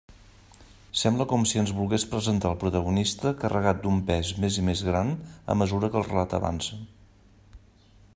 [1.01, 5.13] Sembla com si ens volgués presentar el protagonista carregat d'un pes més i més gran
[5.55, 6.81] a mesura que el relat avança.